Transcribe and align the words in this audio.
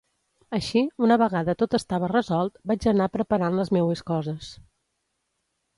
Així, 0.57 0.79
una 1.07 1.17
vegada 1.23 1.55
tot 1.59 1.77
estava 1.79 2.09
resolt, 2.13 2.57
vaig 2.73 2.89
anar 2.95 3.11
preparant 3.19 3.61
les 3.61 3.73
meues 3.79 4.05
coses. 4.13 4.53